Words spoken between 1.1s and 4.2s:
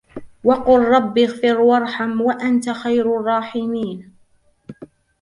اغفر وارحم وأنت خير الراحمين